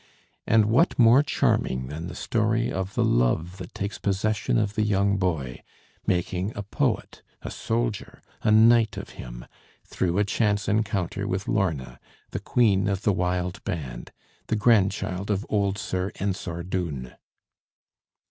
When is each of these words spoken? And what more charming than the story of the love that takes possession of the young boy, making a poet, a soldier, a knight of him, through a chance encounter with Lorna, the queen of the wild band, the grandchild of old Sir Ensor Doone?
And 0.47 0.65
what 0.65 0.97
more 0.97 1.21
charming 1.21 1.85
than 1.85 2.07
the 2.07 2.15
story 2.15 2.71
of 2.71 2.95
the 2.95 3.03
love 3.03 3.57
that 3.57 3.75
takes 3.75 3.99
possession 3.99 4.57
of 4.57 4.73
the 4.73 4.81
young 4.81 5.17
boy, 5.17 5.61
making 6.07 6.53
a 6.55 6.63
poet, 6.63 7.21
a 7.43 7.51
soldier, 7.51 8.23
a 8.41 8.49
knight 8.49 8.97
of 8.97 9.09
him, 9.21 9.45
through 9.85 10.17
a 10.17 10.23
chance 10.25 10.67
encounter 10.67 11.27
with 11.27 11.47
Lorna, 11.47 11.99
the 12.31 12.39
queen 12.39 12.87
of 12.87 13.03
the 13.03 13.13
wild 13.13 13.63
band, 13.63 14.11
the 14.47 14.55
grandchild 14.55 15.29
of 15.29 15.45
old 15.49 15.77
Sir 15.77 16.11
Ensor 16.15 16.63
Doone? 16.63 17.13